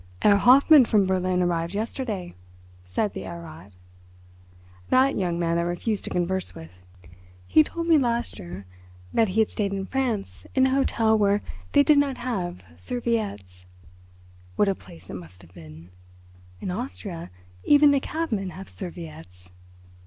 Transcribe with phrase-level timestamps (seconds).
[0.23, 2.33] "Herr Hoffmann from Berlin arrived yesterday,"
[2.83, 3.75] said the Herr Rat.
[4.89, 6.71] "That young man I refuse to converse with.
[7.45, 8.65] He told me last year
[9.13, 11.43] that he had stayed in France in an hotel where
[11.73, 13.67] they did not have serviettes;
[14.55, 15.91] what a place it must have been!
[16.59, 17.29] In Austria
[17.63, 19.51] even the cabmen have serviettes.